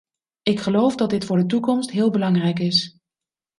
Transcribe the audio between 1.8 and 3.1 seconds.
heel belangrijk is.